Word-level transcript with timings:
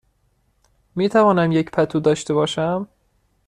می 0.95 1.09
توانم 1.09 1.51
یک 1.51 1.71
پتو 1.71 1.99
داشته 1.99 2.33
باشم؟ 2.33 2.87